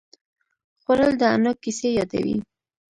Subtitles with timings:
[0.81, 2.37] خوړل د انا کیسې یادوي